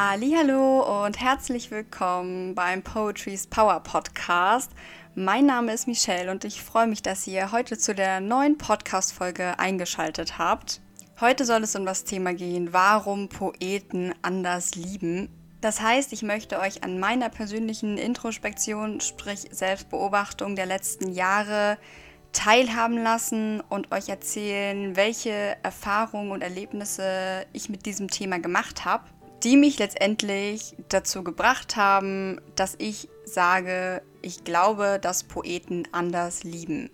[0.00, 4.70] Hallo und herzlich willkommen beim Poetry's Power Podcast.
[5.16, 9.12] Mein Name ist Michelle und ich freue mich, dass ihr heute zu der neuen Podcast
[9.12, 10.80] Folge eingeschaltet habt.
[11.20, 15.30] Heute soll es um das Thema gehen, warum Poeten anders lieben.
[15.60, 21.76] Das heißt, ich möchte euch an meiner persönlichen Introspektion, sprich Selbstbeobachtung der letzten Jahre
[22.30, 29.02] teilhaben lassen und euch erzählen, welche Erfahrungen und Erlebnisse ich mit diesem Thema gemacht habe
[29.44, 36.90] die mich letztendlich dazu gebracht haben, dass ich sage, ich glaube, dass Poeten anders lieben.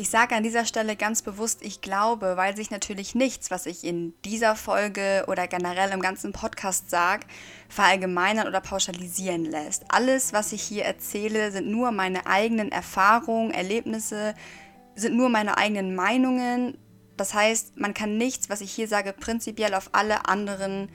[0.00, 3.82] Ich sage an dieser Stelle ganz bewusst, ich glaube, weil sich natürlich nichts, was ich
[3.82, 7.26] in dieser Folge oder generell im ganzen Podcast sage,
[7.68, 9.86] verallgemeinern oder pauschalisieren lässt.
[9.88, 14.36] Alles, was ich hier erzähle, sind nur meine eigenen Erfahrungen, Erlebnisse,
[14.94, 16.78] sind nur meine eigenen Meinungen.
[17.16, 20.90] Das heißt, man kann nichts, was ich hier sage, prinzipiell auf alle anderen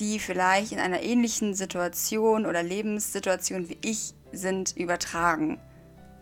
[0.00, 5.58] die vielleicht in einer ähnlichen Situation oder Lebenssituation wie ich sind, übertragen.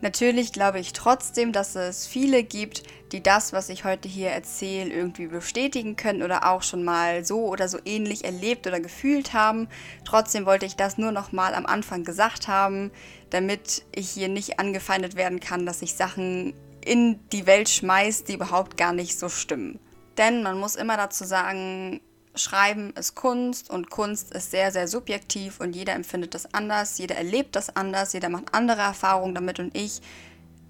[0.01, 4.93] Natürlich glaube ich trotzdem, dass es viele gibt, die das, was ich heute hier erzähle,
[4.93, 9.67] irgendwie bestätigen können oder auch schon mal so oder so ähnlich erlebt oder gefühlt haben.
[10.05, 12.91] Trotzdem wollte ich das nur noch mal am Anfang gesagt haben,
[13.31, 16.53] damit ich hier nicht angefeindet werden kann, dass ich Sachen
[16.85, 19.79] in die Welt schmeiße, die überhaupt gar nicht so stimmen.
[20.19, 22.03] Denn man muss immer dazu sagen,
[22.35, 27.17] Schreiben ist Kunst und Kunst ist sehr, sehr subjektiv und jeder empfindet das anders, jeder
[27.17, 30.01] erlebt das anders, jeder macht andere Erfahrungen damit und ich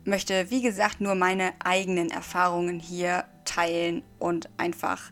[0.04, 5.10] möchte, wie gesagt, nur meine eigenen Erfahrungen hier teilen und einfach,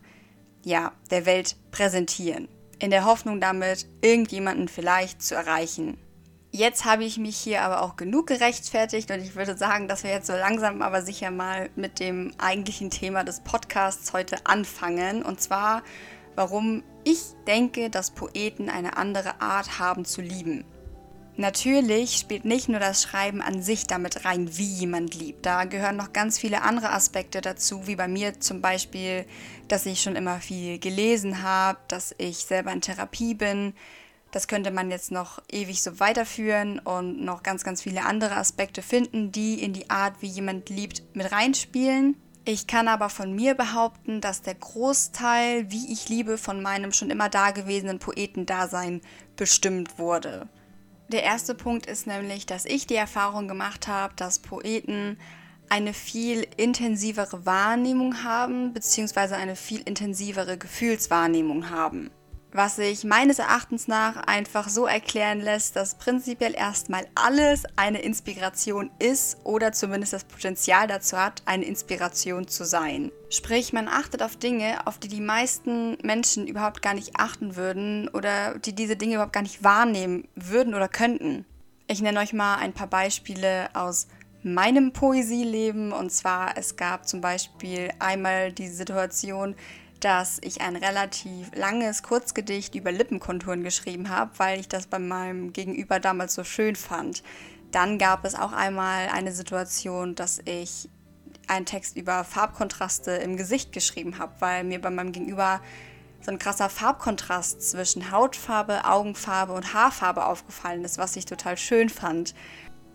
[0.63, 2.47] ja, der Welt präsentieren.
[2.79, 5.97] In der Hoffnung damit, irgendjemanden vielleicht zu erreichen.
[6.51, 10.11] Jetzt habe ich mich hier aber auch genug gerechtfertigt und ich würde sagen, dass wir
[10.11, 15.23] jetzt so langsam aber sicher mal mit dem eigentlichen Thema des Podcasts heute anfangen.
[15.23, 15.81] Und zwar
[16.35, 20.65] warum ich denke, dass Poeten eine andere Art haben zu lieben.
[21.35, 25.45] Natürlich spielt nicht nur das Schreiben an sich damit rein, wie jemand liebt.
[25.47, 29.25] Da gehören noch ganz viele andere Aspekte dazu, wie bei mir zum Beispiel,
[29.67, 33.73] dass ich schon immer viel gelesen habe, dass ich selber in Therapie bin.
[34.29, 38.83] Das könnte man jetzt noch ewig so weiterführen und noch ganz, ganz viele andere Aspekte
[38.83, 42.15] finden, die in die Art, wie jemand liebt, mit reinspielen.
[42.45, 47.09] Ich kann aber von mir behaupten, dass der Großteil, wie ich liebe, von meinem schon
[47.09, 49.01] immer dagewesenen Poetendasein
[49.37, 50.49] bestimmt wurde.
[51.07, 55.17] Der erste Punkt ist nämlich, dass ich die Erfahrung gemacht habe, dass Poeten
[55.69, 62.11] eine viel intensivere Wahrnehmung haben, beziehungsweise eine viel intensivere Gefühlswahrnehmung haben
[62.53, 68.91] was sich meines Erachtens nach einfach so erklären lässt, dass prinzipiell erstmal alles eine Inspiration
[68.99, 73.11] ist oder zumindest das Potenzial dazu hat, eine Inspiration zu sein.
[73.29, 78.07] Sprich, man achtet auf Dinge, auf die die meisten Menschen überhaupt gar nicht achten würden
[78.09, 81.45] oder die diese Dinge überhaupt gar nicht wahrnehmen würden oder könnten.
[81.87, 84.07] Ich nenne euch mal ein paar Beispiele aus
[84.43, 89.55] meinem Poesieleben und zwar es gab zum Beispiel einmal die Situation,
[90.03, 95.53] dass ich ein relativ langes Kurzgedicht über Lippenkonturen geschrieben habe, weil ich das bei meinem
[95.53, 97.23] Gegenüber damals so schön fand.
[97.71, 100.89] Dann gab es auch einmal eine Situation, dass ich
[101.47, 105.61] einen Text über Farbkontraste im Gesicht geschrieben habe, weil mir bei meinem Gegenüber
[106.21, 111.89] so ein krasser Farbkontrast zwischen Hautfarbe, Augenfarbe und Haarfarbe aufgefallen ist, was ich total schön
[111.89, 112.35] fand.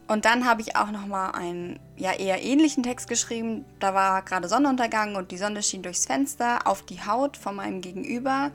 [0.09, 3.67] Und dann habe ich auch noch mal einen ja eher ähnlichen Text geschrieben.
[3.79, 7.83] Da war gerade Sonnenuntergang und die Sonne schien durchs Fenster auf die Haut von meinem
[7.83, 8.51] Gegenüber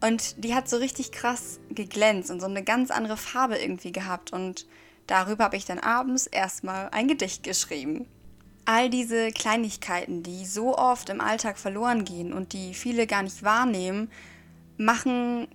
[0.00, 4.32] und die hat so richtig krass geglänzt und so eine ganz andere Farbe irgendwie gehabt
[4.32, 4.66] und
[5.06, 8.06] darüber habe ich dann abends erstmal ein Gedicht geschrieben.
[8.64, 13.42] All diese Kleinigkeiten, die so oft im Alltag verloren gehen und die viele gar nicht
[13.42, 14.10] wahrnehmen,
[14.76, 15.48] machen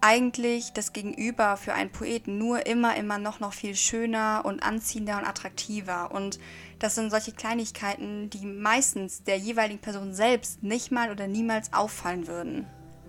[0.00, 5.18] eigentlich das Gegenüber für einen Poeten nur immer, immer noch, noch viel schöner und anziehender
[5.18, 6.12] und attraktiver.
[6.12, 6.38] Und
[6.78, 12.26] das sind solche Kleinigkeiten, die meistens der jeweiligen Person selbst nicht mal oder niemals auffallen
[12.26, 12.66] würden.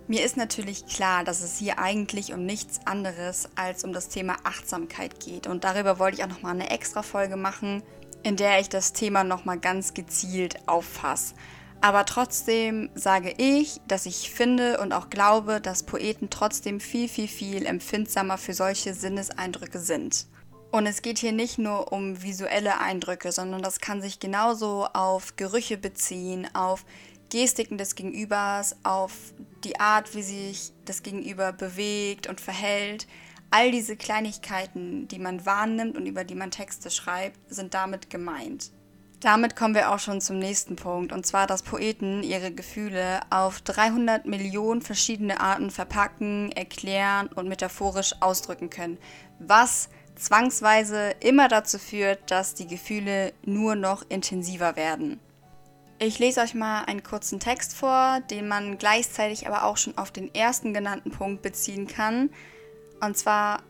[0.08, 4.36] Mir ist natürlich klar, dass es hier eigentlich um nichts anderes als um das Thema
[4.42, 5.46] Achtsamkeit geht.
[5.46, 7.84] Und darüber wollte ich auch nochmal eine extra Folge machen,
[8.24, 11.34] in der ich das Thema nochmal ganz gezielt auffasse.
[11.82, 17.28] Aber trotzdem sage ich, dass ich finde und auch glaube, dass Poeten trotzdem viel, viel,
[17.28, 20.26] viel empfindsamer für solche Sinneseindrücke sind.
[20.70, 25.36] Und es geht hier nicht nur um visuelle Eindrücke, sondern das kann sich genauso auf
[25.36, 26.84] Gerüche beziehen, auf
[27.30, 29.12] Gestiken des Gegenübers, auf
[29.64, 33.06] die Art, wie sich das Gegenüber bewegt und verhält.
[33.50, 38.70] All diese Kleinigkeiten, die man wahrnimmt und über die man Texte schreibt, sind damit gemeint.
[39.20, 43.60] Damit kommen wir auch schon zum nächsten Punkt, und zwar, dass Poeten ihre Gefühle auf
[43.60, 48.96] 300 Millionen verschiedene Arten verpacken, erklären und metaphorisch ausdrücken können,
[49.38, 55.20] was zwangsweise immer dazu führt, dass die Gefühle nur noch intensiver werden.
[55.98, 60.10] Ich lese euch mal einen kurzen Text vor, den man gleichzeitig aber auch schon auf
[60.10, 62.30] den ersten genannten Punkt beziehen kann.
[63.02, 63.60] Und zwar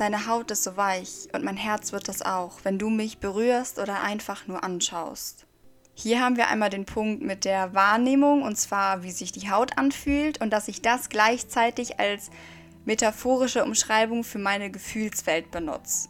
[0.00, 3.78] Deine Haut ist so weich und mein Herz wird das auch, wenn du mich berührst
[3.78, 5.44] oder einfach nur anschaust.
[5.92, 9.76] Hier haben wir einmal den Punkt mit der Wahrnehmung und zwar, wie sich die Haut
[9.76, 12.30] anfühlt und dass ich das gleichzeitig als
[12.86, 16.08] metaphorische Umschreibung für meine Gefühlswelt benutze.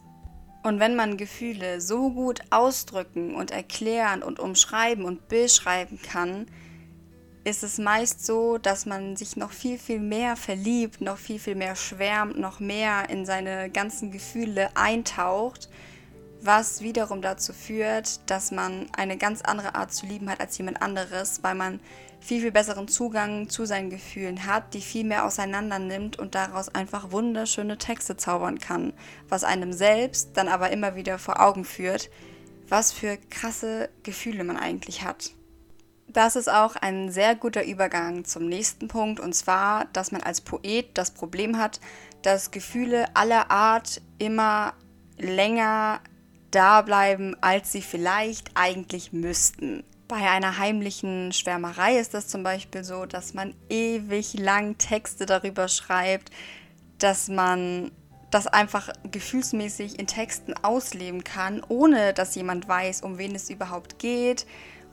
[0.63, 6.47] Und wenn man Gefühle so gut ausdrücken und erklären und umschreiben und beschreiben kann,
[7.45, 11.55] ist es meist so, dass man sich noch viel, viel mehr verliebt, noch viel, viel
[11.55, 15.69] mehr schwärmt, noch mehr in seine ganzen Gefühle eintaucht,
[16.43, 20.83] was wiederum dazu führt, dass man eine ganz andere Art zu lieben hat als jemand
[20.83, 21.81] anderes, weil man
[22.21, 26.69] viel, viel besseren Zugang zu seinen Gefühlen hat, die viel mehr auseinander nimmt und daraus
[26.69, 28.93] einfach wunderschöne Texte zaubern kann,
[29.29, 32.11] was einem selbst dann aber immer wieder vor Augen führt,
[32.69, 35.33] was für krasse Gefühle man eigentlich hat.
[36.12, 40.41] Das ist auch ein sehr guter Übergang zum nächsten Punkt, und zwar, dass man als
[40.41, 41.79] Poet das Problem hat,
[42.23, 44.75] dass Gefühle aller Art immer
[45.19, 46.01] länger
[46.51, 49.85] da bleiben, als sie vielleicht eigentlich müssten.
[50.09, 55.69] Bei einer heimlichen Schwärmerei ist das zum Beispiel so, dass man ewig lang Texte darüber
[55.69, 56.33] schreibt,
[56.99, 57.93] dass man
[58.33, 64.01] das einfach gefühlsmäßig in Texten ausleben kann, ohne dass jemand weiß, um wen es überhaupt
[64.01, 64.45] geht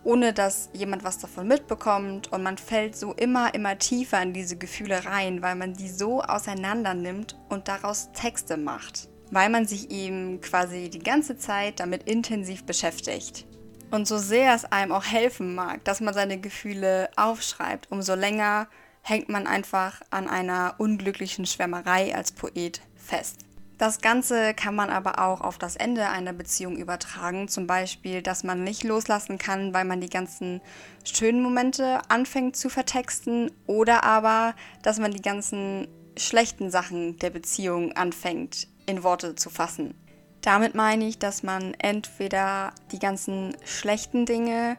[0.04, 4.58] ohne dass jemand was davon mitbekommt und man fällt so immer, immer tiefer in diese
[4.58, 9.92] Gefühle rein, weil man die so auseinander nimmt und daraus Texte macht, weil man sich
[9.92, 13.46] eben quasi die ganze Zeit damit intensiv beschäftigt.
[13.90, 18.68] Und so sehr es einem auch helfen mag, dass man seine Gefühle aufschreibt, umso länger
[19.02, 23.47] hängt man einfach an einer unglücklichen Schwärmerei als Poet fest.
[23.78, 27.48] Das Ganze kann man aber auch auf das Ende einer Beziehung übertragen.
[27.48, 30.62] Zum Beispiel, dass man nicht loslassen kann, weil man die ganzen
[31.04, 33.52] schönen Momente anfängt zu vertexten.
[33.68, 35.88] Oder aber, dass man die ganzen
[36.18, 39.94] schlechten Sachen der Beziehung anfängt in Worte zu fassen.
[40.42, 44.78] Damit meine ich, dass man entweder die ganzen schlechten Dinge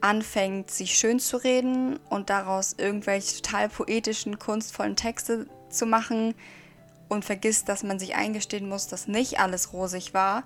[0.00, 6.34] anfängt, sich schön zu reden und daraus irgendwelche total poetischen, kunstvollen Texte zu machen,
[7.14, 10.44] und vergisst, dass man sich eingestehen muss, dass nicht alles rosig war.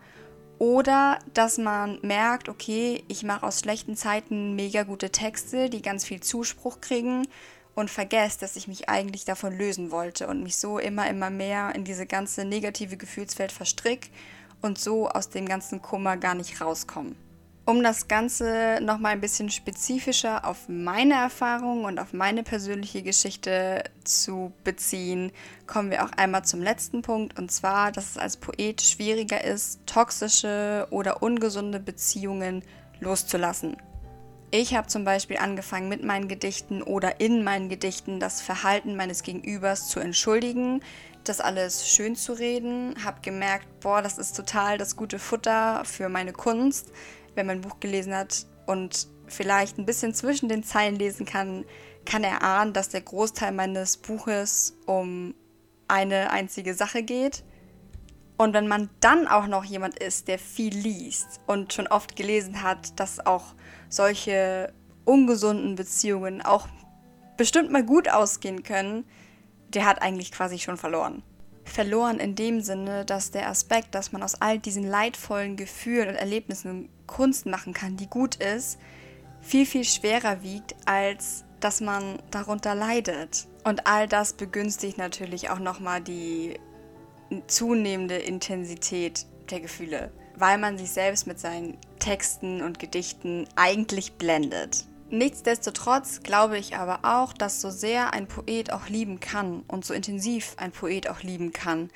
[0.58, 6.04] Oder dass man merkt, okay, ich mache aus schlechten Zeiten mega gute Texte, die ganz
[6.04, 7.28] viel Zuspruch kriegen
[7.76, 11.74] und vergesst, dass ich mich eigentlich davon lösen wollte und mich so immer, immer mehr
[11.76, 14.10] in diese ganze negative Gefühlswelt verstrick
[14.60, 17.14] und so aus dem ganzen Kummer gar nicht rauskomme.
[17.68, 23.84] Um das Ganze nochmal ein bisschen spezifischer auf meine Erfahrung und auf meine persönliche Geschichte
[24.04, 25.32] zu beziehen,
[25.66, 29.86] kommen wir auch einmal zum letzten Punkt und zwar, dass es als Poet schwieriger ist,
[29.86, 32.62] toxische oder ungesunde Beziehungen
[33.00, 33.76] loszulassen.
[34.50, 39.22] Ich habe zum Beispiel angefangen mit meinen Gedichten oder in meinen Gedichten das Verhalten meines
[39.22, 40.80] Gegenübers zu entschuldigen,
[41.24, 46.08] das alles schön zu reden, habe gemerkt, boah, das ist total das gute Futter für
[46.08, 46.90] meine Kunst
[47.38, 51.64] wenn man ein Buch gelesen hat und vielleicht ein bisschen zwischen den Zeilen lesen kann,
[52.04, 55.34] kann er ahnen, dass der Großteil meines Buches um
[55.86, 57.44] eine einzige Sache geht.
[58.36, 62.62] Und wenn man dann auch noch jemand ist, der viel liest und schon oft gelesen
[62.62, 63.54] hat, dass auch
[63.88, 64.72] solche
[65.04, 66.68] ungesunden Beziehungen auch
[67.36, 69.04] bestimmt mal gut ausgehen können,
[69.68, 71.22] der hat eigentlich quasi schon verloren
[71.68, 76.14] verloren in dem Sinne, dass der Aspekt, dass man aus all diesen leidvollen Gefühlen und
[76.14, 78.78] Erlebnissen Kunst machen kann, die gut ist,
[79.40, 83.48] viel, viel schwerer wiegt, als dass man darunter leidet.
[83.64, 86.60] Und all das begünstigt natürlich auch nochmal die
[87.48, 94.86] zunehmende Intensität der Gefühle, weil man sich selbst mit seinen Texten und Gedichten eigentlich blendet.
[95.10, 99.94] Nichtsdestotrotz glaube ich aber auch, dass so sehr ein Poet auch lieben kann und so
[99.94, 101.90] intensiv ein Poet auch lieben kann,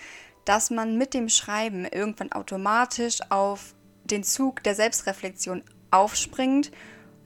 [0.46, 3.74] dass man mit dem Schreiben irgendwann automatisch auf
[4.12, 6.70] den Zug der Selbstreflexion aufspringt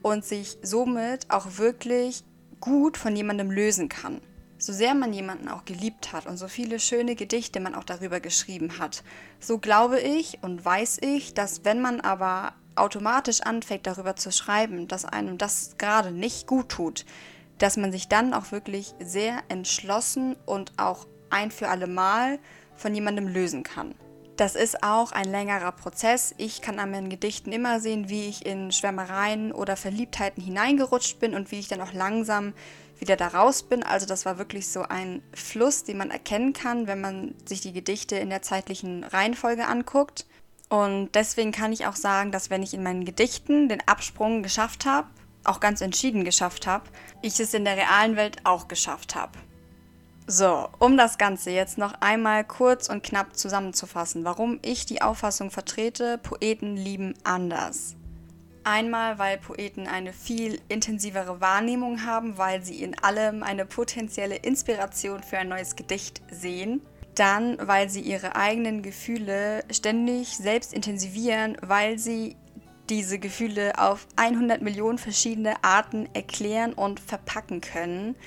[0.01, 2.23] und sich somit auch wirklich
[2.59, 4.21] gut von jemandem lösen kann.
[4.57, 8.19] So sehr man jemanden auch geliebt hat und so viele schöne Gedichte man auch darüber
[8.19, 9.03] geschrieben hat,
[9.39, 14.87] so glaube ich und weiß ich, dass wenn man aber automatisch anfängt darüber zu schreiben,
[14.87, 17.05] dass einem das gerade nicht gut tut,
[17.59, 22.39] dass man sich dann auch wirklich sehr entschlossen und auch ein für alle Mal
[22.75, 23.93] von jemandem lösen kann.
[24.37, 26.35] Das ist auch ein längerer Prozess.
[26.37, 31.33] Ich kann an meinen Gedichten immer sehen, wie ich in Schwärmereien oder Verliebtheiten hineingerutscht bin
[31.33, 32.53] und wie ich dann auch langsam
[32.99, 33.81] wieder da raus bin.
[33.81, 37.73] Also das war wirklich so ein Fluss, den man erkennen kann, wenn man sich die
[37.73, 40.27] Gedichte in der zeitlichen Reihenfolge anguckt.
[40.69, 44.85] Und deswegen kann ich auch sagen, dass wenn ich in meinen Gedichten den Absprung geschafft
[44.85, 45.07] habe,
[45.45, 46.85] auch ganz entschieden geschafft habe,
[47.23, 49.31] ich es in der realen Welt auch geschafft habe.
[50.29, 55.51] So, um das Ganze jetzt noch einmal kurz und knapp zusammenzufassen, warum ich die Auffassung
[55.51, 57.95] vertrete, Poeten lieben anders.
[58.65, 65.23] Einmal, weil Poeten eine viel intensivere Wahrnehmung haben, weil sie in allem eine potenzielle Inspiration
[65.23, 66.81] für ein neues Gedicht sehen.
[67.15, 72.35] Dann, weil sie ihre eigenen Gefühle ständig selbst intensivieren, weil sie
[72.89, 78.17] diese Gefühle auf 100 Millionen verschiedene Arten erklären und verpacken können.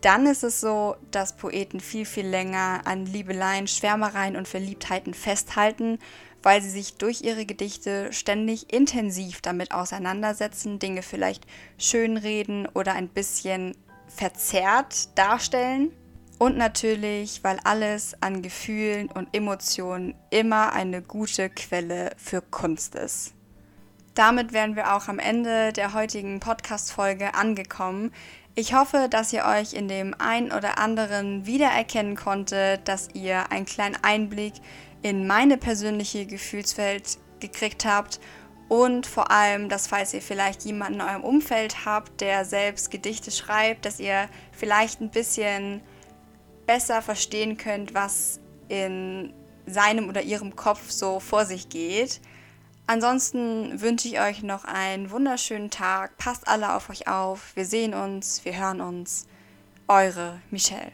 [0.00, 5.98] Dann ist es so, dass Poeten viel, viel länger an Liebeleien, Schwärmereien und Verliebtheiten festhalten,
[6.42, 13.08] weil sie sich durch ihre Gedichte ständig intensiv damit auseinandersetzen, Dinge vielleicht schönreden oder ein
[13.08, 13.76] bisschen
[14.08, 15.92] verzerrt darstellen.
[16.38, 23.34] Und natürlich, weil alles an Gefühlen und Emotionen immer eine gute Quelle für Kunst ist.
[24.14, 28.10] Damit wären wir auch am Ende der heutigen Podcast-Folge angekommen.
[28.60, 33.64] Ich hoffe, dass ihr euch in dem einen oder anderen wiedererkennen konntet, dass ihr einen
[33.64, 34.52] kleinen Einblick
[35.00, 38.20] in meine persönliche Gefühlswelt gekriegt habt
[38.68, 43.30] und vor allem, dass falls ihr vielleicht jemanden in eurem Umfeld habt, der selbst Gedichte
[43.30, 45.80] schreibt, dass ihr vielleicht ein bisschen
[46.66, 49.32] besser verstehen könnt, was in
[49.64, 52.20] seinem oder ihrem Kopf so vor sich geht.
[52.90, 56.16] Ansonsten wünsche ich euch noch einen wunderschönen Tag.
[56.16, 57.54] Passt alle auf euch auf.
[57.54, 59.28] Wir sehen uns, wir hören uns.
[59.86, 60.90] Eure Michelle.